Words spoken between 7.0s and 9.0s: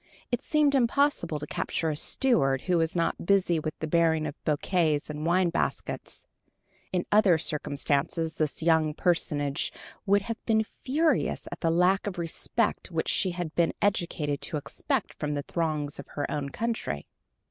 other circumstances this young